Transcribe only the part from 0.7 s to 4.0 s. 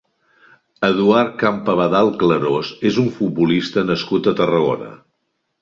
Eduard Campabadal Clarós és un futbolista